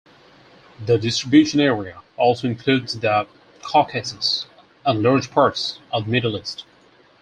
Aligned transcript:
The 0.83 0.97
distribution 0.97 1.59
area 1.59 2.01
also 2.17 2.47
includes 2.47 2.99
the 2.99 3.27
Caucasus 3.61 4.47
and 4.83 5.03
large 5.03 5.29
parts 5.29 5.77
of 5.93 6.05
the 6.05 6.11
Middle 6.11 6.35
East. 6.39 6.65